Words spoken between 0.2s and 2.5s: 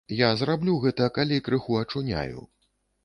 зраблю гэта, калі крыху ачуняю.